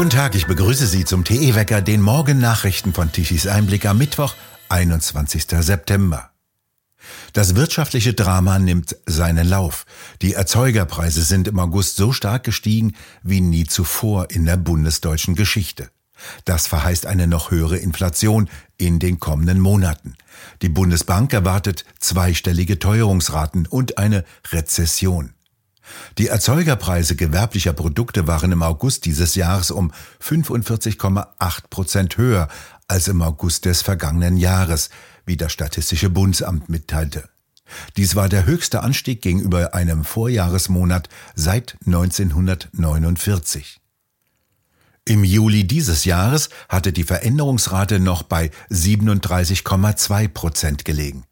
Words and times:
Guten 0.00 0.08
Tag, 0.16 0.34
ich 0.34 0.46
begrüße 0.46 0.86
Sie 0.86 1.04
zum 1.04 1.24
TE-Wecker, 1.24 1.82
den 1.82 2.00
Morgennachrichten 2.00 2.94
von 2.94 3.12
Tichys 3.12 3.46
Einblick 3.46 3.84
am 3.84 3.98
Mittwoch, 3.98 4.34
21. 4.70 5.44
September. 5.60 6.30
Das 7.34 7.54
wirtschaftliche 7.54 8.14
Drama 8.14 8.58
nimmt 8.58 8.96
seinen 9.04 9.46
Lauf. 9.46 9.84
Die 10.22 10.32
Erzeugerpreise 10.32 11.20
sind 11.22 11.48
im 11.48 11.58
August 11.58 11.96
so 11.96 12.12
stark 12.12 12.44
gestiegen 12.44 12.94
wie 13.22 13.42
nie 13.42 13.66
zuvor 13.66 14.30
in 14.30 14.46
der 14.46 14.56
bundesdeutschen 14.56 15.34
Geschichte. 15.34 15.90
Das 16.46 16.66
verheißt 16.66 17.04
eine 17.04 17.26
noch 17.26 17.50
höhere 17.50 17.76
Inflation 17.76 18.48
in 18.78 19.00
den 19.00 19.20
kommenden 19.20 19.60
Monaten. 19.60 20.14
Die 20.62 20.70
Bundesbank 20.70 21.34
erwartet 21.34 21.84
zweistellige 21.98 22.78
Teuerungsraten 22.78 23.66
und 23.66 23.98
eine 23.98 24.24
Rezession. 24.50 25.34
Die 26.18 26.28
Erzeugerpreise 26.28 27.16
gewerblicher 27.16 27.72
Produkte 27.72 28.26
waren 28.26 28.52
im 28.52 28.62
August 28.62 29.04
dieses 29.04 29.34
Jahres 29.34 29.70
um 29.70 29.92
45,8 30.22 31.68
Prozent 31.70 32.16
höher 32.16 32.48
als 32.88 33.08
im 33.08 33.22
August 33.22 33.64
des 33.64 33.82
vergangenen 33.82 34.36
Jahres, 34.36 34.90
wie 35.24 35.36
das 35.36 35.52
Statistische 35.52 36.10
Bundesamt 36.10 36.68
mitteilte. 36.68 37.28
Dies 37.96 38.16
war 38.16 38.28
der 38.28 38.46
höchste 38.46 38.82
Anstieg 38.82 39.22
gegenüber 39.22 39.74
einem 39.74 40.04
Vorjahresmonat 40.04 41.08
seit 41.34 41.76
1949. 41.86 43.80
Im 45.04 45.24
Juli 45.24 45.66
dieses 45.66 46.04
Jahres 46.04 46.50
hatte 46.68 46.92
die 46.92 47.04
Veränderungsrate 47.04 48.00
noch 48.00 48.22
bei 48.22 48.50
37,2 48.70 50.28
Prozent 50.28 50.84
gelegen. 50.84 51.24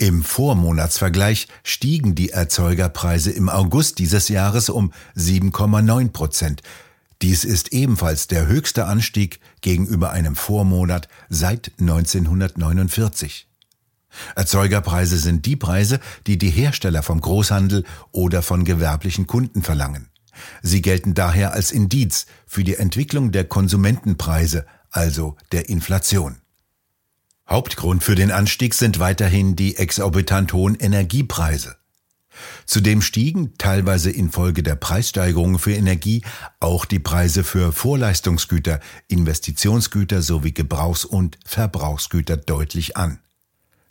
Im 0.00 0.24
Vormonatsvergleich 0.24 1.46
stiegen 1.62 2.14
die 2.14 2.30
Erzeugerpreise 2.30 3.32
im 3.32 3.50
August 3.50 3.98
dieses 3.98 4.30
Jahres 4.30 4.70
um 4.70 4.94
7,9 5.14 6.08
Prozent. 6.08 6.62
Dies 7.20 7.44
ist 7.44 7.74
ebenfalls 7.74 8.26
der 8.26 8.46
höchste 8.46 8.86
Anstieg 8.86 9.40
gegenüber 9.60 10.10
einem 10.10 10.36
Vormonat 10.36 11.08
seit 11.28 11.72
1949. 11.78 13.46
Erzeugerpreise 14.36 15.18
sind 15.18 15.44
die 15.44 15.56
Preise, 15.56 16.00
die 16.26 16.38
die 16.38 16.48
Hersteller 16.48 17.02
vom 17.02 17.20
Großhandel 17.20 17.84
oder 18.10 18.40
von 18.40 18.64
gewerblichen 18.64 19.26
Kunden 19.26 19.60
verlangen. 19.60 20.08
Sie 20.62 20.80
gelten 20.80 21.12
daher 21.12 21.52
als 21.52 21.72
Indiz 21.72 22.24
für 22.46 22.64
die 22.64 22.76
Entwicklung 22.76 23.32
der 23.32 23.44
Konsumentenpreise, 23.44 24.64
also 24.90 25.36
der 25.52 25.68
Inflation. 25.68 26.39
Hauptgrund 27.50 28.04
für 28.04 28.14
den 28.14 28.30
Anstieg 28.30 28.74
sind 28.74 29.00
weiterhin 29.00 29.56
die 29.56 29.76
exorbitant 29.76 30.52
hohen 30.52 30.76
Energiepreise. 30.76 31.76
Zudem 32.64 33.02
stiegen, 33.02 33.54
teilweise 33.58 34.10
infolge 34.10 34.62
der 34.62 34.76
Preissteigerungen 34.76 35.58
für 35.58 35.72
Energie, 35.72 36.22
auch 36.60 36.84
die 36.84 37.00
Preise 37.00 37.42
für 37.42 37.72
Vorleistungsgüter, 37.72 38.78
Investitionsgüter 39.08 40.22
sowie 40.22 40.52
Gebrauchs- 40.52 41.04
und 41.04 41.38
Verbrauchsgüter 41.44 42.36
deutlich 42.36 42.96
an. 42.96 43.18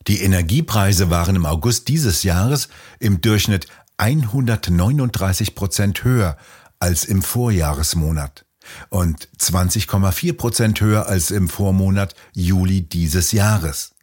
Die 0.07 0.21
Energiepreise 0.21 1.09
waren 1.09 1.35
im 1.35 1.45
August 1.45 1.89
dieses 1.89 2.23
Jahres 2.23 2.69
im 2.99 3.19
Durchschnitt 3.19 3.67
139 3.97 5.53
Prozent 5.53 6.05
höher 6.05 6.37
als 6.79 7.03
im 7.03 7.21
Vorjahresmonat 7.21 8.45
und 8.89 9.29
20,4 9.39 10.33
Prozent 10.33 10.81
höher 10.81 11.07
als 11.07 11.31
im 11.31 11.49
Vormonat 11.49 12.13
Juli 12.33 12.81
dieses 12.81 13.31
Jahres. 13.31 13.93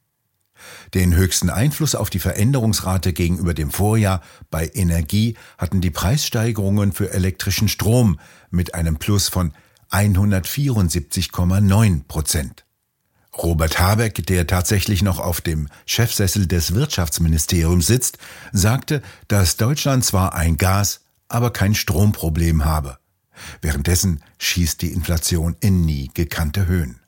Den 0.94 1.14
höchsten 1.14 1.50
Einfluss 1.50 1.94
auf 1.94 2.10
die 2.10 2.18
Veränderungsrate 2.18 3.12
gegenüber 3.12 3.54
dem 3.54 3.70
Vorjahr 3.70 4.22
bei 4.50 4.68
Energie 4.74 5.36
hatten 5.58 5.80
die 5.80 5.90
Preissteigerungen 5.90 6.92
für 6.92 7.12
elektrischen 7.12 7.68
Strom 7.68 8.18
mit 8.50 8.74
einem 8.74 8.96
Plus 8.96 9.28
von 9.28 9.52
174,9 9.90 12.04
Prozent. 12.04 12.64
Robert 13.36 13.78
Habeck, 13.78 14.26
der 14.26 14.46
tatsächlich 14.46 15.02
noch 15.02 15.18
auf 15.18 15.42
dem 15.42 15.68
Chefsessel 15.84 16.46
des 16.46 16.74
Wirtschaftsministeriums 16.74 17.86
sitzt, 17.86 18.18
sagte, 18.52 19.02
dass 19.28 19.58
Deutschland 19.58 20.04
zwar 20.04 20.34
ein 20.34 20.56
Gas, 20.56 21.02
aber 21.28 21.52
kein 21.52 21.74
Stromproblem 21.74 22.64
habe. 22.64 22.98
Währenddessen 23.60 24.22
schießt 24.38 24.82
die 24.82 24.92
Inflation 24.92 25.56
in 25.60 25.84
nie 25.84 26.10
gekannte 26.14 26.66
Höhen. 26.66 27.00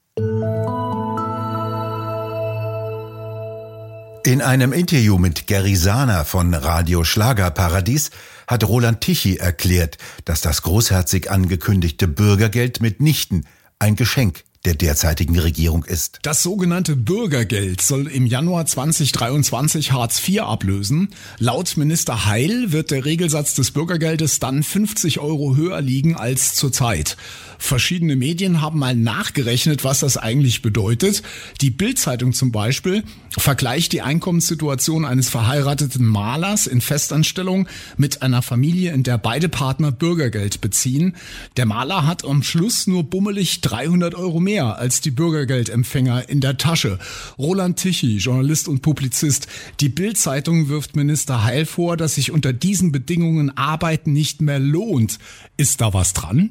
In 4.25 4.43
einem 4.43 4.73
Interview 4.73 5.17
mit 5.17 5.47
Gary 5.47 5.77
Sahner 5.77 6.25
von 6.25 6.53
Radio 6.53 7.03
Schlagerparadies 7.05 8.11
hat 8.47 8.65
Roland 8.65 9.01
Tichy 9.01 9.37
erklärt, 9.37 9.97
dass 10.25 10.41
das 10.41 10.63
großherzig 10.63 11.31
angekündigte 11.31 12.09
Bürgergeld 12.09 12.83
mitnichten 12.83 13.47
ein 13.79 13.97
Geschenk 13.97 14.45
der 14.65 14.75
derzeitigen 14.75 15.39
Regierung 15.39 15.85
ist. 15.85 16.19
Das 16.23 16.43
sogenannte 16.43 16.97
Bürgergeld 16.97 17.81
soll 17.81 18.07
im 18.07 18.27
Januar 18.27 18.67
2023 18.67 19.93
Hartz 19.93 20.27
IV 20.27 20.43
ablösen. 20.43 21.11
Laut 21.39 21.77
Minister 21.77 22.27
Heil 22.27 22.73
wird 22.73 22.91
der 22.91 23.05
Regelsatz 23.05 23.55
des 23.55 23.71
Bürgergeldes 23.71 24.41
dann 24.41 24.63
50 24.63 25.21
Euro 25.21 25.57
höher 25.57 25.81
liegen 25.81 26.17
als 26.17 26.55
zurzeit. 26.55 27.17
Verschiedene 27.59 28.17
Medien 28.17 28.61
haben 28.61 28.79
mal 28.79 28.95
nachgerechnet, 28.95 29.83
was 29.85 30.01
das 30.01 30.17
eigentlich 30.17 30.63
bedeutet. 30.63 31.23
Die 31.61 31.71
Bildzeitung 31.71 32.33
zum 32.33 32.53
Beispiel 32.53 33.03
vergleicht 33.37 33.93
die 33.93 34.01
Einkommenssituation 34.01 35.05
eines 35.05 35.29
verheirateten 35.29 36.07
Malers 36.07 36.67
in 36.67 36.81
Festanstellung 36.81 37.69
mit 37.97 38.23
einer 38.23 38.43
Familie, 38.43 38.93
in 38.93 39.03
der 39.03 39.19
beide 39.19 39.49
Partner 39.49 39.91
Bürgergeld 39.91 40.61
beziehen. 40.61 41.17
Der 41.57 41.67
Maler 41.67 42.07
hat 42.07 42.25
am 42.25 42.43
Schluss 42.43 42.87
nur 42.87 43.05
bummelig 43.05 43.61
300 43.61 44.15
Euro 44.15 44.39
mehr 44.39 44.79
als 44.79 45.01
die 45.01 45.11
Bürgergeldempfänger 45.11 46.29
in 46.29 46.41
der 46.41 46.57
Tasche. 46.59 46.99
Roland 47.39 47.79
Tichy, 47.79 48.19
Journalist 48.19 48.69
und 48.69 48.83
Publizist. 48.83 49.49
Die 49.81 49.89
Bildzeitung 49.89 50.69
wirft 50.69 50.95
Minister 50.95 51.45
Heil 51.45 51.67
vor, 51.67 51.97
dass 51.97 52.15
sich 52.15 52.31
unter 52.31 52.53
diesen 52.53 52.93
Bedingungen 52.93 53.57
Arbeiten 53.57 54.13
nicht 54.13 54.41
mehr 54.41 54.61
lohnt. 54.61 55.19
Ist 55.57 55.81
da 55.81 55.93
was 55.93 56.13
dran? 56.13 56.51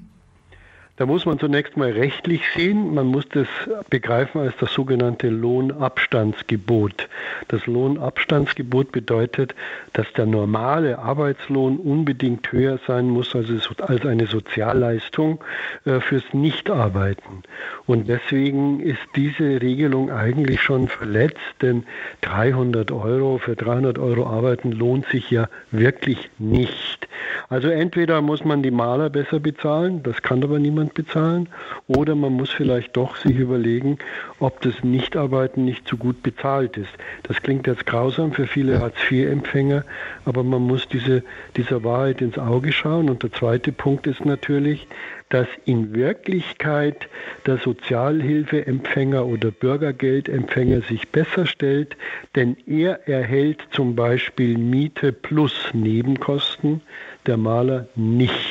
Da 0.97 1.05
muss 1.05 1.27
man 1.27 1.37
zunächst 1.37 1.77
mal 1.77 1.91
rechtlich 1.91 2.41
sehen. 2.55 2.95
Man 2.95 3.05
muss 3.05 3.29
das 3.29 3.47
begreifen 3.87 4.41
als 4.41 4.55
das 4.59 4.73
sogenannte 4.73 5.29
Lohnabstandsgebot. 5.29 7.07
Das 7.49 7.67
Lohnabstandsgebot 7.67 8.91
bedeutet, 8.91 9.53
dass 9.93 10.11
der 10.13 10.25
normale 10.25 10.97
Arbeitslohn 10.97 11.77
unbedingt 11.77 12.51
höher 12.51 12.79
sein 12.87 13.09
muss 13.09 13.35
als 13.35 14.05
eine 14.07 14.25
Sozialleistung 14.25 15.43
äh, 15.85 15.99
fürs 15.99 16.33
Nichtarbeiten. 16.33 17.43
Und 17.85 18.09
deswegen 18.09 18.79
ist 18.79 18.97
diese 19.15 19.61
Regelung 19.61 20.09
eigentlich 20.11 20.63
schon 20.63 20.87
verletzt, 20.87 21.37
denn 21.61 21.83
300 22.21 22.91
Euro 22.91 23.37
für 23.37 23.55
300 23.55 23.99
Euro 23.99 24.25
arbeiten 24.25 24.71
lohnt 24.71 25.05
sich 25.09 25.29
ja 25.29 25.47
wirklich 25.69 26.31
nicht. 26.39 27.07
Also 27.49 27.69
entweder 27.69 28.21
muss 28.21 28.43
man 28.43 28.63
die 28.63 28.71
Maler 28.71 29.09
besser 29.09 29.39
bezahlen, 29.39 30.01
das 30.03 30.21
kann 30.21 30.43
aber 30.43 30.59
niemand 30.59 30.86
bezahlen, 30.93 31.49
oder 31.87 32.15
man 32.15 32.33
muss 32.33 32.49
vielleicht 32.49 32.95
doch 32.97 33.15
sich 33.15 33.37
überlegen, 33.37 33.97
ob 34.39 34.61
das 34.61 34.83
Nichtarbeiten 34.83 35.65
nicht 35.65 35.87
so 35.87 35.97
gut 35.97 36.23
bezahlt 36.23 36.77
ist. 36.77 36.89
Das 37.23 37.41
klingt 37.41 37.67
jetzt 37.67 37.85
grausam 37.85 38.33
für 38.33 38.47
viele 38.47 38.79
Hartz-IV-Empfänger, 38.79 39.83
aber 40.25 40.43
man 40.43 40.61
muss 40.61 40.87
diese, 40.87 41.23
dieser 41.55 41.83
Wahrheit 41.83 42.21
ins 42.21 42.37
Auge 42.37 42.71
schauen. 42.71 43.09
Und 43.09 43.23
der 43.23 43.31
zweite 43.31 43.71
Punkt 43.71 44.07
ist 44.07 44.25
natürlich, 44.25 44.87
dass 45.29 45.47
in 45.65 45.93
Wirklichkeit 45.93 47.07
der 47.45 47.57
Sozialhilfeempfänger 47.57 49.25
oder 49.25 49.51
Bürgergeldempfänger 49.51 50.81
sich 50.81 51.09
besser 51.09 51.45
stellt, 51.45 51.97
denn 52.35 52.55
er 52.65 53.07
erhält 53.07 53.67
zum 53.71 53.95
Beispiel 53.95 54.57
Miete 54.57 55.11
plus 55.11 55.53
Nebenkosten, 55.73 56.81
der 57.25 57.37
Maler 57.37 57.87
nicht. 57.95 58.46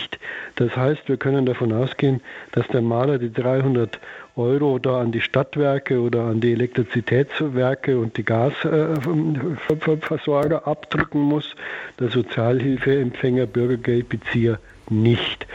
Das 0.56 0.76
heißt, 0.76 1.08
wir 1.08 1.18
können 1.18 1.46
davon 1.46 1.72
ausgehen, 1.72 2.20
dass 2.52 2.66
der 2.68 2.82
Maler 2.82 3.18
die 3.18 3.32
300 3.32 3.98
Euro 4.36 4.78
da 4.78 5.00
an 5.00 5.10
die 5.12 5.20
Stadtwerke 5.20 6.00
oder 6.00 6.24
an 6.24 6.40
die 6.40 6.52
Elektrizitätswerke 6.52 7.98
und 7.98 8.16
die 8.16 8.24
Gasversorger 8.24 10.66
abdrücken 10.66 11.20
muss, 11.20 11.54
der 12.00 12.08
Sozialhilfeempfänger, 12.08 13.46
Bürgergeldbezieher 13.46 14.58
nicht. 14.90 15.46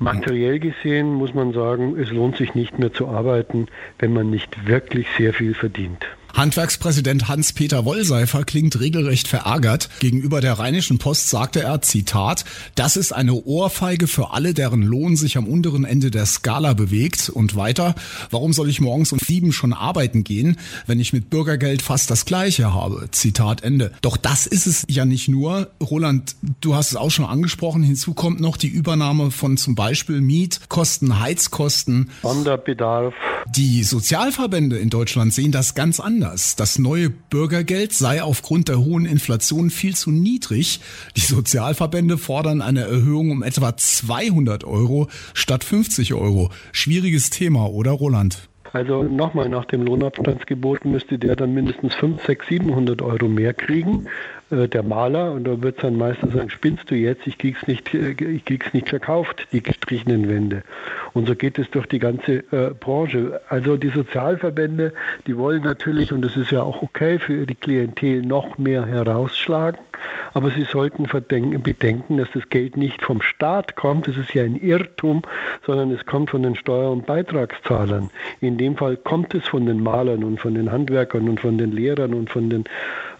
Materiell 0.00 0.58
gesehen 0.58 1.14
muss 1.14 1.32
man 1.34 1.52
sagen, 1.52 1.96
es 1.98 2.10
lohnt 2.10 2.36
sich 2.36 2.54
nicht 2.54 2.78
mehr 2.78 2.92
zu 2.92 3.08
arbeiten, 3.08 3.68
wenn 3.98 4.12
man 4.12 4.28
nicht 4.30 4.66
wirklich 4.66 5.08
sehr 5.16 5.32
viel 5.32 5.54
verdient. 5.54 6.06
Handwerkspräsident 6.34 7.28
Hans-Peter 7.28 7.84
Wollseifer 7.84 8.44
klingt 8.44 8.78
regelrecht 8.80 9.28
verärgert. 9.28 9.88
Gegenüber 10.00 10.40
der 10.40 10.54
Rheinischen 10.54 10.98
Post 10.98 11.30
sagte 11.30 11.62
er, 11.62 11.82
Zitat, 11.82 12.44
das 12.74 12.96
ist 12.96 13.12
eine 13.12 13.34
Ohrfeige 13.34 14.06
für 14.06 14.32
alle, 14.32 14.54
deren 14.54 14.82
Lohn 14.82 15.16
sich 15.16 15.36
am 15.36 15.46
unteren 15.46 15.84
Ende 15.84 16.10
der 16.10 16.26
Skala 16.26 16.74
bewegt. 16.74 17.28
Und 17.28 17.56
weiter, 17.56 17.94
warum 18.30 18.52
soll 18.52 18.68
ich 18.68 18.80
morgens 18.80 19.12
um 19.12 19.18
sieben 19.18 19.52
schon 19.52 19.72
arbeiten 19.72 20.24
gehen, 20.24 20.56
wenn 20.86 21.00
ich 21.00 21.12
mit 21.12 21.30
Bürgergeld 21.30 21.82
fast 21.82 22.10
das 22.10 22.24
Gleiche 22.24 22.72
habe? 22.72 23.08
Zitat 23.10 23.62
Ende. 23.62 23.92
Doch 24.02 24.16
das 24.16 24.46
ist 24.46 24.66
es 24.66 24.84
ja 24.88 25.04
nicht 25.04 25.28
nur. 25.28 25.70
Roland, 25.82 26.36
du 26.60 26.74
hast 26.74 26.90
es 26.90 26.96
auch 26.96 27.10
schon 27.10 27.24
angesprochen. 27.24 27.82
Hinzu 27.82 28.14
kommt 28.14 28.40
noch 28.40 28.56
die 28.56 28.68
Übernahme 28.68 29.30
von 29.30 29.56
zum 29.56 29.74
Beispiel 29.74 30.20
Mietkosten, 30.20 31.20
Heizkosten. 31.20 32.10
Sonderbedarf. 32.22 33.14
Die 33.48 33.82
Sozialverbände 33.82 34.78
in 34.78 34.90
Deutschland 34.90 35.34
sehen 35.34 35.52
das 35.52 35.74
ganz 35.74 35.98
anders. 35.98 36.19
Das 36.20 36.78
neue 36.78 37.10
Bürgergeld 37.10 37.92
sei 37.92 38.22
aufgrund 38.22 38.68
der 38.68 38.78
hohen 38.78 39.06
Inflation 39.06 39.70
viel 39.70 39.94
zu 39.94 40.10
niedrig. 40.10 40.80
Die 41.16 41.20
Sozialverbände 41.20 42.18
fordern 42.18 42.62
eine 42.62 42.82
Erhöhung 42.82 43.30
um 43.30 43.42
etwa 43.42 43.76
200 43.76 44.64
Euro 44.64 45.08
statt 45.34 45.64
50 45.64 46.14
Euro. 46.14 46.50
Schwieriges 46.72 47.30
Thema, 47.30 47.70
oder 47.70 47.92
Roland? 47.92 48.48
Also 48.72 49.02
nochmal, 49.02 49.48
nach 49.48 49.64
dem 49.64 49.84
Lohnabstandsgebot 49.84 50.84
müsste 50.84 51.18
der 51.18 51.34
dann 51.34 51.54
mindestens 51.54 51.94
5, 51.96 52.24
6, 52.24 52.46
700 52.46 53.02
Euro 53.02 53.26
mehr 53.26 53.52
kriegen. 53.52 54.06
Äh, 54.50 54.68
der 54.68 54.82
Maler 54.82 55.32
und 55.32 55.44
da 55.44 55.60
wird 55.60 55.82
dann 55.82 55.96
meistens 55.96 56.34
sagen, 56.34 56.50
spinnst 56.50 56.90
du 56.90 56.94
jetzt, 56.94 57.26
ich 57.26 57.38
krieg's 57.38 57.66
nicht, 57.66 57.92
äh, 57.94 58.10
ich 58.12 58.44
krieg's 58.44 58.72
nicht 58.72 58.88
verkauft, 58.88 59.48
die 59.52 59.62
gestrichenen 59.62 60.28
Wände. 60.28 60.62
Und 61.12 61.26
so 61.26 61.34
geht 61.34 61.58
es 61.58 61.70
durch 61.70 61.86
die 61.86 61.98
ganze 61.98 62.44
äh, 62.52 62.70
Branche. 62.78 63.40
Also 63.48 63.76
die 63.76 63.90
Sozialverbände, 63.90 64.92
die 65.26 65.36
wollen 65.36 65.62
natürlich, 65.62 66.12
und 66.12 66.22
das 66.22 66.36
ist 66.36 66.50
ja 66.50 66.62
auch 66.62 66.82
okay 66.82 67.18
für 67.18 67.46
die 67.46 67.54
Klientel, 67.54 68.22
noch 68.22 68.58
mehr 68.58 68.86
herausschlagen. 68.86 69.80
Aber 70.32 70.50
sie 70.50 70.62
sollten 70.62 71.04
bedenken, 71.04 72.16
dass 72.16 72.28
das 72.32 72.48
Geld 72.48 72.76
nicht 72.76 73.02
vom 73.02 73.20
Staat 73.20 73.76
kommt, 73.76 74.08
das 74.08 74.16
ist 74.16 74.32
ja 74.32 74.44
ein 74.44 74.56
Irrtum, 74.56 75.22
sondern 75.66 75.90
es 75.90 76.06
kommt 76.06 76.30
von 76.30 76.42
den 76.42 76.54
Steuer- 76.54 76.90
und 76.90 77.06
Beitragszahlern. 77.06 78.10
In 78.40 78.56
dem 78.56 78.76
Fall 78.76 78.96
kommt 78.96 79.34
es 79.34 79.46
von 79.46 79.66
den 79.66 79.82
Malern 79.82 80.24
und 80.24 80.40
von 80.40 80.54
den 80.54 80.72
Handwerkern 80.72 81.28
und 81.28 81.40
von 81.40 81.58
den 81.58 81.72
Lehrern 81.72 82.14
und 82.14 82.30
von 82.30 82.48
den 82.48 82.64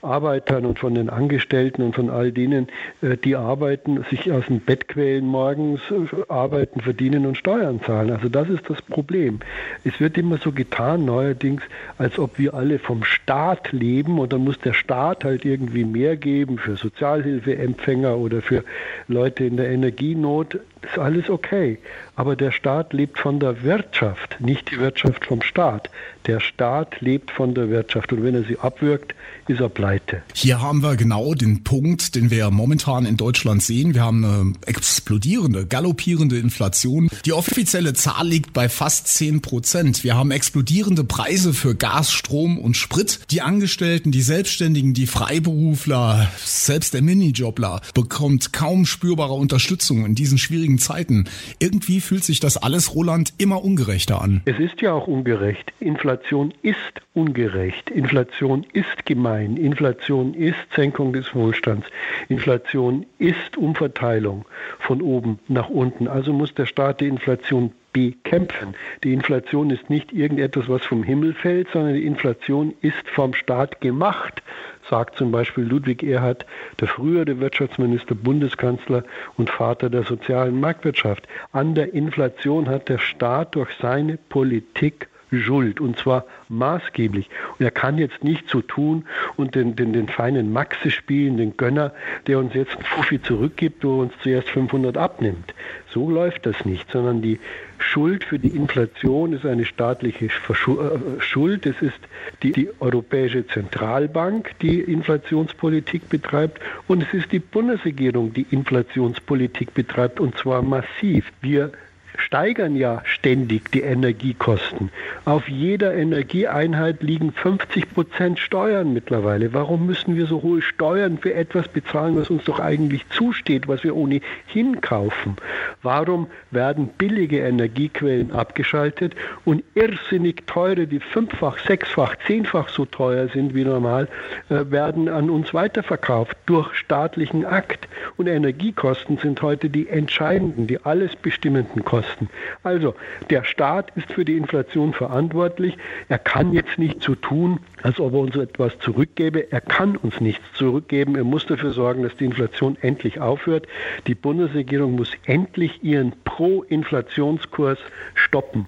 Arbeitern 0.02 0.64
und 0.64 0.78
von 0.78 0.94
den 0.94 1.10
Angestellten 1.10 1.82
und 1.82 1.94
von 1.94 2.10
all 2.10 2.32
denen, 2.32 2.68
äh, 3.02 3.16
die 3.16 3.36
arbeiten, 3.36 4.04
sich 4.10 4.32
aus 4.32 4.46
dem 4.46 4.60
Bett 4.60 4.88
quälen 4.88 5.26
morgens, 5.26 5.80
äh, 5.90 6.22
arbeiten, 6.28 6.80
verdienen 6.80 7.26
und 7.26 7.36
Steuern 7.36 7.80
zahlen. 7.82 8.10
Also 8.10 8.28
das 8.28 8.48
ist 8.48 8.68
das 8.68 8.80
Problem. 8.82 9.40
Es 9.84 10.00
wird 10.00 10.16
immer 10.16 10.38
so 10.38 10.52
getan 10.52 11.04
neuerdings, 11.04 11.62
als 11.98 12.18
ob 12.18 12.38
wir 12.38 12.54
alle 12.54 12.78
vom 12.78 13.04
Staat 13.04 13.72
leben 13.72 14.18
und 14.18 14.32
dann 14.32 14.44
muss 14.44 14.58
der 14.58 14.74
Staat 14.74 15.24
halt 15.24 15.44
irgendwie 15.44 15.84
mehr 15.84 16.16
geben 16.16 16.58
für 16.58 16.76
Sozialhilfeempfänger 16.76 18.16
oder 18.16 18.42
für 18.42 18.64
Leute 19.08 19.44
in 19.44 19.56
der 19.56 19.70
Energienot. 19.70 20.58
Ist 20.82 20.98
alles 20.98 21.28
okay. 21.28 21.78
Aber 22.16 22.36
der 22.36 22.52
Staat 22.52 22.92
lebt 22.92 23.18
von 23.18 23.40
der 23.40 23.62
Wirtschaft, 23.62 24.36
nicht 24.40 24.70
die 24.70 24.78
Wirtschaft 24.78 25.24
vom 25.26 25.42
Staat. 25.42 25.90
Der 26.26 26.40
Staat 26.40 27.00
lebt 27.00 27.30
von 27.30 27.54
der 27.54 27.70
Wirtschaft 27.70 28.12
und 28.12 28.22
wenn 28.22 28.34
er 28.34 28.44
sie 28.44 28.58
abwirkt, 28.58 29.14
ist 29.48 29.60
er 29.60 29.70
pleite. 29.70 30.22
Hier 30.34 30.60
haben 30.60 30.82
wir 30.82 30.96
genau 30.96 31.34
den 31.34 31.64
Punkt, 31.64 32.14
den 32.14 32.30
wir 32.30 32.50
momentan 32.50 33.06
in 33.06 33.16
Deutschland 33.16 33.62
sehen. 33.62 33.94
Wir 33.94 34.02
haben 34.02 34.24
eine 34.24 34.52
explodierende, 34.66 35.66
galoppierende 35.66 36.38
Inflation. 36.38 37.08
Die 37.24 37.32
offizielle 37.32 37.94
Zahl 37.94 38.28
liegt 38.28 38.52
bei 38.52 38.68
fast 38.68 39.08
10 39.08 39.40
Prozent. 39.40 40.04
Wir 40.04 40.14
haben 40.14 40.30
explodierende 40.30 41.04
Preise 41.04 41.54
für 41.54 41.74
Gas, 41.74 42.12
Strom 42.12 42.58
und 42.58 42.76
Sprit. 42.76 43.20
Die 43.30 43.40
Angestellten, 43.40 44.12
die 44.12 44.22
Selbstständigen, 44.22 44.92
die 44.92 45.06
Freiberufler, 45.06 46.30
selbst 46.44 46.92
der 46.92 47.02
Minijobler 47.02 47.80
bekommt 47.94 48.52
kaum 48.52 48.84
spürbare 48.84 49.32
Unterstützung 49.32 50.04
in 50.04 50.14
diesen 50.14 50.36
schwierigen 50.36 50.69
Zeiten. 50.78 51.28
Irgendwie 51.58 52.00
fühlt 52.00 52.24
sich 52.24 52.40
das 52.40 52.56
alles, 52.56 52.94
Roland, 52.94 53.34
immer 53.38 53.64
ungerechter 53.64 54.20
an. 54.20 54.42
Es 54.44 54.58
ist 54.58 54.80
ja 54.80 54.92
auch 54.92 55.06
ungerecht. 55.06 55.72
Inflation 55.80 56.52
ist 56.62 56.76
ungerecht. 57.14 57.90
Inflation 57.90 58.66
ist 58.72 59.06
gemein. 59.06 59.56
Inflation 59.56 60.34
ist 60.34 60.56
Senkung 60.74 61.12
des 61.12 61.34
Wohlstands. 61.34 61.86
Inflation 62.28 63.06
ist 63.18 63.56
Umverteilung 63.56 64.44
von 64.78 65.02
oben 65.02 65.38
nach 65.48 65.68
unten. 65.68 66.08
Also 66.08 66.32
muss 66.32 66.54
der 66.54 66.66
Staat 66.66 67.00
die 67.00 67.08
Inflation 67.08 67.72
bekämpfen. 67.92 68.74
Die 69.02 69.12
Inflation 69.12 69.70
ist 69.70 69.90
nicht 69.90 70.12
irgendetwas, 70.12 70.68
was 70.68 70.84
vom 70.84 71.02
Himmel 71.02 71.34
fällt, 71.34 71.68
sondern 71.72 71.94
die 71.94 72.06
Inflation 72.06 72.74
ist 72.82 73.08
vom 73.14 73.34
Staat 73.34 73.80
gemacht, 73.80 74.42
sagt 74.90 75.16
zum 75.16 75.30
Beispiel 75.30 75.64
Ludwig 75.64 76.02
Erhard, 76.02 76.44
der 76.80 76.88
frühere 76.88 77.38
Wirtschaftsminister, 77.40 78.14
Bundeskanzler 78.14 79.04
und 79.36 79.48
Vater 79.48 79.88
der 79.88 80.02
sozialen 80.02 80.60
Marktwirtschaft. 80.60 81.26
An 81.52 81.74
der 81.74 81.94
Inflation 81.94 82.68
hat 82.68 82.88
der 82.88 82.98
Staat 82.98 83.54
durch 83.54 83.70
seine 83.80 84.18
Politik 84.18 85.08
Schuld 85.32 85.80
und 85.80 85.98
zwar 85.98 86.24
maßgeblich. 86.48 87.28
Und 87.58 87.64
er 87.64 87.70
kann 87.70 87.98
jetzt 87.98 88.24
nicht 88.24 88.48
so 88.48 88.60
tun 88.60 89.04
und 89.36 89.54
den, 89.54 89.76
den, 89.76 89.92
den 89.92 90.08
feinen 90.08 90.52
Maxe 90.52 90.90
spielen, 90.90 91.36
den 91.36 91.56
Gönner, 91.56 91.92
der 92.26 92.38
uns 92.38 92.54
jetzt 92.54 92.74
einen 92.74 92.84
Fuffi 92.84 93.22
zurückgibt, 93.22 93.84
wo 93.84 93.98
er 93.98 94.02
uns 94.02 94.12
zuerst 94.22 94.48
500 94.50 94.96
abnimmt. 94.96 95.54
So 95.92 96.10
läuft 96.10 96.46
das 96.46 96.64
nicht, 96.64 96.90
sondern 96.90 97.22
die 97.22 97.38
Schuld 97.78 98.24
für 98.24 98.38
die 98.38 98.48
Inflation 98.48 99.32
ist 99.32 99.46
eine 99.46 99.64
staatliche 99.64 100.26
äh, 100.26 101.20
Schuld. 101.20 101.66
Es 101.66 101.80
ist 101.80 101.98
die, 102.42 102.52
die 102.52 102.68
Europäische 102.80 103.46
Zentralbank, 103.46 104.52
die 104.60 104.80
Inflationspolitik 104.80 106.08
betreibt 106.08 106.60
und 106.88 107.02
es 107.02 107.12
ist 107.14 107.32
die 107.32 107.38
Bundesregierung, 107.38 108.32
die 108.32 108.46
Inflationspolitik 108.50 109.74
betreibt 109.74 110.20
und 110.20 110.36
zwar 110.36 110.62
massiv. 110.62 111.32
Wir 111.40 111.72
steigern 112.16 112.76
ja 112.76 113.02
ständig 113.04 113.70
die 113.70 113.82
Energiekosten. 113.82 114.90
Auf 115.24 115.48
jeder 115.48 115.94
Energieeinheit 115.94 117.02
liegen 117.02 117.32
50 117.32 117.92
Prozent 117.92 118.38
Steuern 118.38 118.92
mittlerweile. 118.92 119.52
Warum 119.52 119.86
müssen 119.86 120.16
wir 120.16 120.26
so 120.26 120.42
hohe 120.42 120.62
Steuern 120.62 121.18
für 121.18 121.34
etwas 121.34 121.68
bezahlen, 121.68 122.16
was 122.16 122.30
uns 122.30 122.44
doch 122.44 122.60
eigentlich 122.60 123.08
zusteht, 123.10 123.68
was 123.68 123.84
wir 123.84 123.96
ohnehin 123.96 124.80
kaufen? 124.80 125.36
Warum 125.82 126.26
werden 126.50 126.88
billige 126.98 127.38
Energiequellen 127.38 128.32
abgeschaltet 128.32 129.14
und 129.44 129.62
irrsinnig 129.74 130.46
teure, 130.46 130.86
die 130.86 131.00
fünffach, 131.00 131.58
sechsfach, 131.58 132.16
zehnfach 132.26 132.68
so 132.68 132.84
teuer 132.84 133.28
sind 133.28 133.54
wie 133.54 133.64
normal, 133.64 134.08
äh, 134.48 134.70
werden 134.70 135.08
an 135.08 135.30
uns 135.30 135.54
weiterverkauft 135.54 136.36
durch 136.46 136.74
staatlichen 136.74 137.44
Akt? 137.44 137.88
Und 138.16 138.26
Energiekosten 138.26 139.18
sind 139.18 139.40
heute 139.42 139.70
die 139.70 139.88
entscheidenden, 139.88 140.66
die 140.66 140.84
alles 140.84 141.16
bestimmenden 141.16 141.84
Kosten. 141.84 141.99
Kosten. 142.00 142.30
Also 142.62 142.94
der 143.28 143.44
Staat 143.44 143.92
ist 143.94 144.10
für 144.12 144.24
die 144.24 144.36
Inflation 144.36 144.94
verantwortlich. 144.94 145.76
Er 146.08 146.18
kann 146.18 146.52
jetzt 146.52 146.78
nicht 146.78 147.02
so 147.02 147.14
tun, 147.14 147.60
als 147.82 148.00
ob 148.00 148.14
er 148.14 148.20
uns 148.20 148.36
etwas 148.36 148.78
zurückgebe. 148.78 149.52
Er 149.52 149.60
kann 149.60 149.96
uns 149.96 150.20
nichts 150.20 150.44
zurückgeben. 150.54 151.14
Er 151.16 151.24
muss 151.24 151.46
dafür 151.46 151.72
sorgen, 151.72 152.02
dass 152.02 152.16
die 152.16 152.24
Inflation 152.24 152.78
endlich 152.80 153.20
aufhört. 153.20 153.66
Die 154.06 154.14
Bundesregierung 154.14 154.92
muss 154.92 155.10
endlich 155.26 155.82
ihren 155.84 156.14
Pro-Inflationskurs 156.24 157.78
stoppen. 158.14 158.66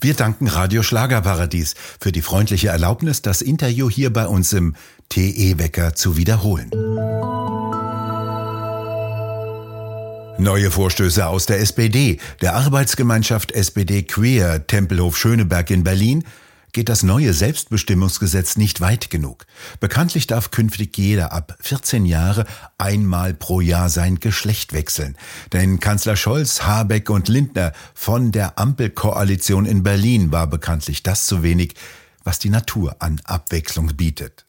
Wir 0.00 0.14
danken 0.14 0.48
Radio 0.48 0.82
Schlagerparadies 0.82 1.74
für 2.00 2.12
die 2.12 2.22
freundliche 2.22 2.68
Erlaubnis, 2.68 3.22
das 3.22 3.42
Interview 3.42 3.90
hier 3.90 4.12
bei 4.12 4.26
uns 4.26 4.52
im 4.52 4.74
TE-Wecker 5.08 5.94
zu 5.94 6.16
wiederholen. 6.16 6.70
Neue 10.38 10.72
Vorstöße 10.72 11.26
aus 11.26 11.46
der 11.46 11.60
SPD. 11.60 12.18
Der 12.40 12.56
Arbeitsgemeinschaft 12.56 13.52
SPD 13.52 14.02
Queer 14.02 14.66
Tempelhof 14.66 15.16
Schöneberg 15.16 15.70
in 15.70 15.84
Berlin 15.84 16.24
geht 16.72 16.88
das 16.88 17.04
neue 17.04 17.32
Selbstbestimmungsgesetz 17.32 18.56
nicht 18.56 18.80
weit 18.80 19.10
genug. 19.10 19.46
Bekanntlich 19.78 20.26
darf 20.26 20.50
künftig 20.50 20.98
jeder 20.98 21.32
ab 21.32 21.56
14 21.60 22.04
Jahre 22.04 22.46
einmal 22.78 23.32
pro 23.32 23.60
Jahr 23.60 23.88
sein 23.88 24.18
Geschlecht 24.18 24.72
wechseln. 24.72 25.16
Denn 25.52 25.78
Kanzler 25.78 26.16
Scholz, 26.16 26.62
Habeck 26.62 27.10
und 27.10 27.28
Lindner 27.28 27.72
von 27.94 28.32
der 28.32 28.58
Ampelkoalition 28.58 29.66
in 29.66 29.84
Berlin 29.84 30.32
war 30.32 30.48
bekanntlich 30.48 31.04
das 31.04 31.26
zu 31.26 31.44
wenig, 31.44 31.74
was 32.24 32.40
die 32.40 32.50
Natur 32.50 32.96
an 32.98 33.20
Abwechslung 33.24 33.96
bietet. 33.96 34.44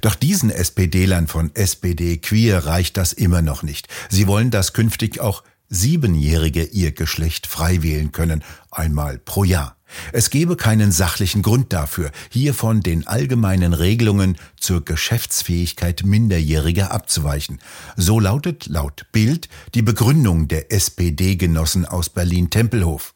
Doch 0.00 0.14
diesen 0.14 0.50
SPD-Lern 0.50 1.26
von 1.26 1.50
SPD 1.54 2.18
Queer 2.18 2.66
reicht 2.66 2.96
das 2.96 3.12
immer 3.12 3.42
noch 3.42 3.62
nicht. 3.62 3.88
Sie 4.08 4.26
wollen, 4.26 4.50
dass 4.50 4.72
künftig 4.72 5.20
auch 5.20 5.42
Siebenjährige 5.68 6.64
ihr 6.64 6.92
Geschlecht 6.92 7.46
frei 7.46 7.82
wählen 7.82 8.12
können, 8.12 8.44
einmal 8.70 9.18
pro 9.18 9.44
Jahr. 9.44 9.76
Es 10.12 10.30
gebe 10.30 10.56
keinen 10.56 10.92
sachlichen 10.92 11.42
Grund 11.42 11.72
dafür, 11.72 12.10
hier 12.30 12.54
von 12.54 12.80
den 12.80 13.06
allgemeinen 13.06 13.72
Regelungen 13.72 14.36
zur 14.58 14.84
Geschäftsfähigkeit 14.84 16.02
Minderjähriger 16.04 16.90
abzuweichen. 16.90 17.60
So 17.96 18.20
lautet 18.20 18.66
laut 18.66 19.06
Bild 19.12 19.48
die 19.74 19.82
Begründung 19.82 20.48
der 20.48 20.72
SPD-Genossen 20.72 21.86
aus 21.86 22.08
Berlin-Tempelhof. 22.08 23.13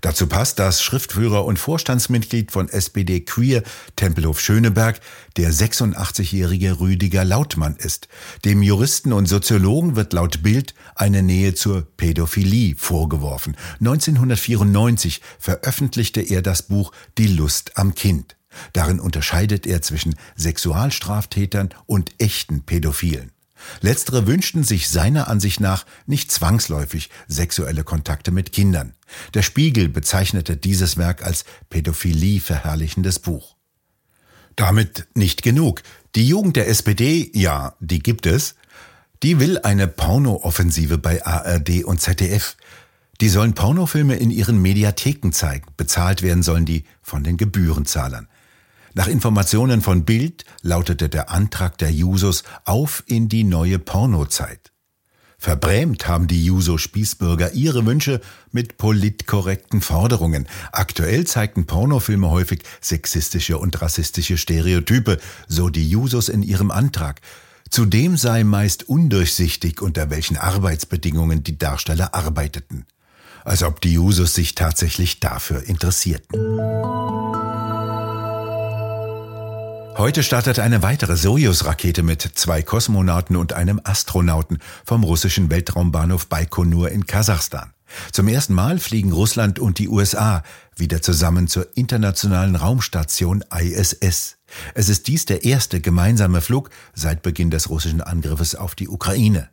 Dazu 0.00 0.26
passt, 0.26 0.58
dass 0.58 0.82
Schriftführer 0.82 1.44
und 1.44 1.58
Vorstandsmitglied 1.58 2.50
von 2.50 2.68
SPD 2.68 3.20
Queer 3.20 3.62
Tempelhof 3.96 4.40
Schöneberg 4.40 5.00
der 5.36 5.52
86-jährige 5.52 6.80
Rüdiger 6.80 7.24
Lautmann 7.24 7.76
ist. 7.76 8.08
Dem 8.44 8.62
Juristen 8.62 9.12
und 9.12 9.26
Soziologen 9.26 9.96
wird 9.96 10.12
laut 10.12 10.42
Bild 10.42 10.74
eine 10.94 11.22
Nähe 11.22 11.54
zur 11.54 11.86
Pädophilie 11.96 12.76
vorgeworfen. 12.76 13.56
1994 13.80 15.20
veröffentlichte 15.38 16.20
er 16.20 16.42
das 16.42 16.62
Buch 16.62 16.92
Die 17.18 17.28
Lust 17.28 17.76
am 17.76 17.94
Kind. 17.94 18.36
Darin 18.72 19.00
unterscheidet 19.00 19.66
er 19.66 19.82
zwischen 19.82 20.14
Sexualstraftätern 20.36 21.70
und 21.86 22.14
echten 22.18 22.62
Pädophilen. 22.62 23.35
Letztere 23.80 24.26
wünschten 24.26 24.64
sich 24.64 24.88
seiner 24.88 25.28
Ansicht 25.28 25.60
nach 25.60 25.86
nicht 26.06 26.30
zwangsläufig 26.30 27.10
sexuelle 27.28 27.84
Kontakte 27.84 28.30
mit 28.30 28.52
Kindern. 28.52 28.94
Der 29.34 29.42
Spiegel 29.42 29.88
bezeichnete 29.88 30.56
dieses 30.56 30.96
Werk 30.96 31.24
als 31.24 31.44
Pädophilie 31.70 32.40
verherrlichendes 32.40 33.18
Buch. 33.18 33.56
Damit 34.56 35.06
nicht 35.14 35.42
genug. 35.42 35.82
Die 36.14 36.26
Jugend 36.26 36.56
der 36.56 36.68
SPD, 36.68 37.30
ja, 37.34 37.74
die 37.80 37.98
gibt 37.98 38.26
es, 38.26 38.54
die 39.22 39.38
will 39.38 39.58
eine 39.58 39.86
Porno-Offensive 39.86 40.98
bei 40.98 41.24
ARD 41.24 41.84
und 41.84 42.00
ZDF. 42.00 42.56
Die 43.20 43.28
sollen 43.28 43.54
Pornofilme 43.54 44.16
in 44.16 44.30
ihren 44.30 44.60
Mediatheken 44.60 45.32
zeigen. 45.32 45.66
Bezahlt 45.76 46.22
werden 46.22 46.42
sollen 46.42 46.66
die 46.66 46.84
von 47.02 47.24
den 47.24 47.36
Gebührenzahlern. 47.36 48.28
Nach 48.96 49.08
Informationen 49.08 49.82
von 49.82 50.06
Bild 50.06 50.46
lautete 50.62 51.10
der 51.10 51.30
Antrag 51.30 51.76
der 51.76 51.92
Jusos 51.92 52.44
auf 52.64 53.04
in 53.06 53.28
die 53.28 53.44
neue 53.44 53.78
Pornozeit. 53.78 54.72
Verbrämt 55.36 56.08
haben 56.08 56.28
die 56.28 56.42
Juso-Spießbürger 56.42 57.52
ihre 57.52 57.84
Wünsche 57.84 58.22
mit 58.52 58.78
politkorrekten 58.78 59.82
Forderungen. 59.82 60.48
Aktuell 60.72 61.26
zeigten 61.26 61.66
Pornofilme 61.66 62.30
häufig 62.30 62.62
sexistische 62.80 63.58
und 63.58 63.82
rassistische 63.82 64.38
Stereotype, 64.38 65.18
so 65.46 65.68
die 65.68 65.86
Jusos 65.86 66.30
in 66.30 66.42
ihrem 66.42 66.70
Antrag. 66.70 67.20
Zudem 67.68 68.16
sei 68.16 68.44
meist 68.44 68.88
undurchsichtig, 68.88 69.82
unter 69.82 70.08
welchen 70.08 70.38
Arbeitsbedingungen 70.38 71.44
die 71.44 71.58
Darsteller 71.58 72.14
arbeiteten. 72.14 72.86
Als 73.44 73.62
ob 73.62 73.82
die 73.82 73.92
Jusos 73.92 74.32
sich 74.32 74.54
tatsächlich 74.54 75.20
dafür 75.20 75.64
interessierten. 75.64 77.45
Heute 79.98 80.22
startete 80.22 80.62
eine 80.62 80.82
weitere 80.82 81.16
Sojus-Rakete 81.16 82.02
mit 82.02 82.20
zwei 82.20 82.60
Kosmonauten 82.60 83.34
und 83.34 83.54
einem 83.54 83.80
Astronauten 83.82 84.58
vom 84.84 85.04
russischen 85.04 85.50
Weltraumbahnhof 85.50 86.26
Baikonur 86.26 86.90
in 86.90 87.06
Kasachstan. 87.06 87.72
Zum 88.12 88.28
ersten 88.28 88.52
Mal 88.52 88.78
fliegen 88.78 89.10
Russland 89.10 89.58
und 89.58 89.78
die 89.78 89.88
USA 89.88 90.42
wieder 90.76 91.00
zusammen 91.00 91.48
zur 91.48 91.68
internationalen 91.76 92.56
Raumstation 92.56 93.42
ISS. 93.58 94.36
Es 94.74 94.90
ist 94.90 95.08
dies 95.08 95.24
der 95.24 95.44
erste 95.44 95.80
gemeinsame 95.80 96.42
Flug 96.42 96.68
seit 96.92 97.22
Beginn 97.22 97.50
des 97.50 97.70
russischen 97.70 98.02
Angriffes 98.02 98.54
auf 98.54 98.74
die 98.74 98.90
Ukraine. 98.90 99.48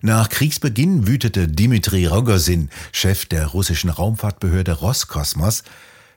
Nach 0.00 0.30
Kriegsbeginn 0.30 1.06
wütete 1.06 1.46
Dmitri 1.46 2.06
Rogozin, 2.06 2.70
Chef 2.90 3.26
der 3.26 3.48
russischen 3.48 3.90
Raumfahrtbehörde 3.90 4.72
Roskosmos, 4.72 5.62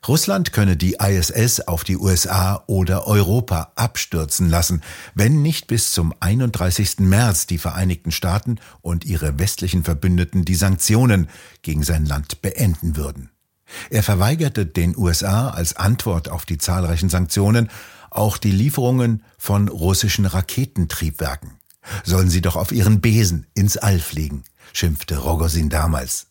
Russland 0.07 0.53
könne 0.53 0.77
die 0.77 0.97
ISS 0.99 1.61
auf 1.61 1.83
die 1.83 1.97
USA 1.97 2.63
oder 2.67 3.07
Europa 3.07 3.71
abstürzen 3.75 4.49
lassen, 4.49 4.81
wenn 5.15 5.41
nicht 5.41 5.67
bis 5.67 5.91
zum 5.91 6.13
31. 6.19 6.99
März 6.99 7.47
die 7.47 7.57
Vereinigten 7.57 8.11
Staaten 8.11 8.59
und 8.81 9.05
ihre 9.05 9.39
westlichen 9.39 9.83
Verbündeten 9.83 10.45
die 10.45 10.55
Sanktionen 10.55 11.29
gegen 11.61 11.83
sein 11.83 12.05
Land 12.05 12.41
beenden 12.41 12.95
würden. 12.95 13.29
Er 13.89 14.03
verweigerte 14.03 14.65
den 14.65 14.95
USA 14.95 15.49
als 15.49 15.75
Antwort 15.75 16.29
auf 16.29 16.45
die 16.45 16.57
zahlreichen 16.57 17.09
Sanktionen 17.09 17.69
auch 18.09 18.37
die 18.37 18.51
Lieferungen 18.51 19.23
von 19.37 19.67
russischen 19.67 20.25
Raketentriebwerken. 20.25 21.59
Sollen 22.03 22.29
sie 22.29 22.41
doch 22.41 22.55
auf 22.55 22.71
ihren 22.71 23.01
Besen 23.01 23.47
ins 23.53 23.77
All 23.77 23.99
fliegen, 23.99 24.43
schimpfte 24.73 25.17
Rogozin 25.17 25.69
damals. 25.69 26.27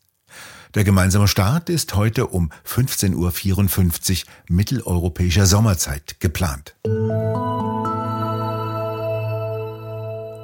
Der 0.77 0.85
gemeinsame 0.85 1.27
Start 1.27 1.71
ist 1.71 1.95
heute 1.95 2.27
um 2.27 2.51
15.54 2.67 3.15
Uhr 3.17 4.31
mitteleuropäischer 4.51 5.47
Sommerzeit 5.47 6.21
geplant. 6.21 6.77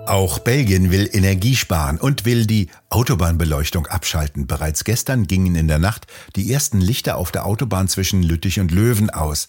Auch 0.07 0.39
Belgien 0.39 0.91
will 0.91 1.11
Energie 1.13 1.55
sparen 1.55 1.99
und 1.99 2.25
will 2.25 2.47
die 2.47 2.69
Autobahnbeleuchtung 2.89 3.87
abschalten. 3.89 4.47
Bereits 4.47 4.85
gestern 4.85 5.27
gingen 5.27 5.55
in 5.55 5.69
der 5.69 5.79
Nacht 5.79 6.07
die 6.35 6.51
ersten 6.51 6.81
Lichter 6.81 7.19
auf 7.19 7.31
der 7.31 7.45
Autobahn 7.45 7.89
zwischen 7.89 8.23
Lüttich 8.23 8.59
und 8.59 8.71
Löwen 8.71 9.11
aus. 9.11 9.49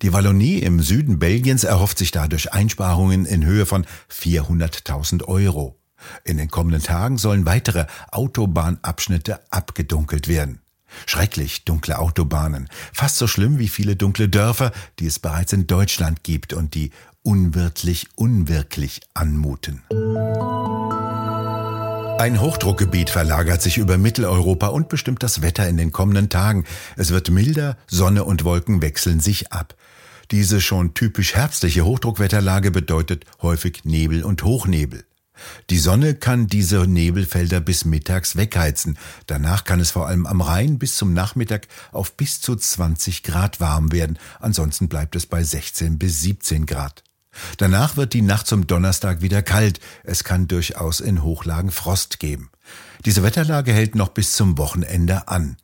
Die 0.00 0.12
Wallonie 0.12 0.58
im 0.58 0.80
Süden 0.80 1.18
Belgiens 1.18 1.64
erhofft 1.64 1.98
sich 1.98 2.12
dadurch 2.12 2.52
Einsparungen 2.52 3.26
in 3.26 3.44
Höhe 3.44 3.66
von 3.66 3.84
400.000 4.08 5.24
Euro. 5.24 5.79
In 6.24 6.36
den 6.36 6.50
kommenden 6.50 6.82
Tagen 6.82 7.18
sollen 7.18 7.46
weitere 7.46 7.86
Autobahnabschnitte 8.10 9.40
abgedunkelt 9.50 10.28
werden. 10.28 10.60
Schrecklich 11.06 11.64
dunkle 11.64 11.98
Autobahnen, 11.98 12.68
fast 12.92 13.16
so 13.16 13.26
schlimm 13.26 13.58
wie 13.58 13.68
viele 13.68 13.96
dunkle 13.96 14.28
Dörfer, 14.28 14.72
die 14.98 15.06
es 15.06 15.18
bereits 15.18 15.52
in 15.52 15.66
Deutschland 15.66 16.24
gibt 16.24 16.52
und 16.52 16.74
die 16.74 16.90
unwirtlich 17.22 18.08
unwirklich 18.16 19.00
anmuten. 19.14 19.82
Ein 22.18 22.40
Hochdruckgebiet 22.40 23.08
verlagert 23.08 23.62
sich 23.62 23.78
über 23.78 23.96
Mitteleuropa 23.96 24.66
und 24.66 24.90
bestimmt 24.90 25.22
das 25.22 25.40
Wetter 25.40 25.66
in 25.68 25.78
den 25.78 25.90
kommenden 25.90 26.28
Tagen. 26.28 26.64
Es 26.96 27.10
wird 27.12 27.30
milder, 27.30 27.78
Sonne 27.86 28.24
und 28.24 28.44
Wolken 28.44 28.82
wechseln 28.82 29.20
sich 29.20 29.52
ab. 29.52 29.74
Diese 30.30 30.60
schon 30.60 30.92
typisch 30.92 31.34
herbstliche 31.34 31.84
Hochdruckwetterlage 31.84 32.70
bedeutet 32.70 33.24
häufig 33.40 33.84
Nebel 33.84 34.22
und 34.22 34.44
Hochnebel. 34.44 35.04
Die 35.70 35.78
Sonne 35.78 36.14
kann 36.14 36.46
diese 36.46 36.86
Nebelfelder 36.86 37.60
bis 37.60 37.84
mittags 37.84 38.36
wegheizen. 38.36 38.98
Danach 39.26 39.64
kann 39.64 39.80
es 39.80 39.90
vor 39.90 40.06
allem 40.06 40.26
am 40.26 40.40
Rhein 40.40 40.78
bis 40.78 40.96
zum 40.96 41.12
Nachmittag 41.12 41.68
auf 41.92 42.16
bis 42.16 42.40
zu 42.40 42.56
20 42.56 43.22
Grad 43.22 43.60
warm 43.60 43.92
werden. 43.92 44.18
Ansonsten 44.38 44.88
bleibt 44.88 45.16
es 45.16 45.26
bei 45.26 45.42
16 45.42 45.98
bis 45.98 46.20
17 46.20 46.66
Grad. 46.66 47.04
Danach 47.58 47.96
wird 47.96 48.12
die 48.12 48.22
Nacht 48.22 48.46
zum 48.46 48.66
Donnerstag 48.66 49.22
wieder 49.22 49.42
kalt. 49.42 49.80
Es 50.02 50.24
kann 50.24 50.48
durchaus 50.48 51.00
in 51.00 51.22
Hochlagen 51.22 51.70
Frost 51.70 52.18
geben. 52.18 52.50
Diese 53.04 53.22
Wetterlage 53.22 53.72
hält 53.72 53.94
noch 53.94 54.08
bis 54.08 54.32
zum 54.32 54.58
Wochenende 54.58 55.28
an. 55.28 55.56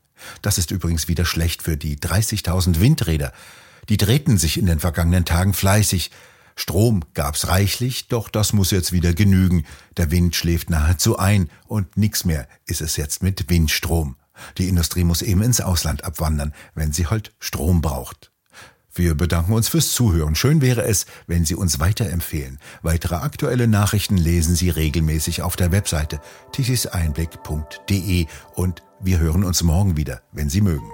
Das 0.43 0.59
ist 0.59 0.71
übrigens 0.71 1.09
wieder 1.09 1.25
schlecht 1.25 1.63
für 1.63 1.77
die 1.77 1.99
30.000 1.99 2.81
Windräder. 2.81 3.33
Die 3.89 3.97
drehten 3.97 4.39
sich 4.39 4.59
in 4.59 4.67
den 4.67 4.81
vergangenen 4.81 5.25
Tagen 5.25 5.53
fleißig. 5.53 6.11
Strom 6.57 7.05
gab's 7.15 7.49
reichlich, 7.49 8.09
doch 8.09 8.29
das 8.29 8.53
muss 8.53 8.71
jetzt 8.71 8.93
wieder 8.93 9.13
genügen. 9.13 9.65
Der 9.97 10.11
Wind 10.11 10.35
schläft 10.35 10.71
nahezu 10.71 11.19
ein 11.19 11.51
und 11.67 11.97
nix 11.97 12.25
mehr 12.25 12.49
ist 12.65 12.81
es 12.81 12.97
jetzt 12.97 13.23
mit 13.23 13.49
Windstrom. 13.51 14.17
Die 14.59 14.69
Industrie 14.69 15.05
muss 15.05 15.23
eben 15.23 15.43
ins 15.43 15.61
Ausland 15.61 16.05
abwandern, 16.05 16.55
wenn 16.75 16.93
sie 16.93 17.07
halt 17.07 17.35
Strom 17.39 17.83
braucht. 17.83 18.33
Wir 18.97 19.15
bedanken 19.15 19.53
uns 19.53 19.69
fürs 19.69 19.93
Zuhören. 19.93 20.35
Schön 20.35 20.63
wäre 20.63 20.83
es, 20.85 21.05
wenn 21.27 21.45
Sie 21.45 21.55
uns 21.55 21.81
weiterempfehlen. 21.81 22.59
Weitere 22.81 23.17
aktuelle 23.17 23.69
Nachrichten 23.69 24.17
lesen 24.17 24.57
Sie 24.57 24.71
regelmäßig 24.71 25.43
auf 25.43 25.55
der 25.55 25.71
Webseite 25.71 26.19
tischiseinblick.de 26.53 28.25
und 28.55 28.83
wir 28.99 29.19
hören 29.19 29.45
uns 29.45 29.63
morgen 29.63 29.99
wieder, 29.99 30.23
wenn 30.33 30.49
Sie 30.49 30.63
mögen. 30.63 30.91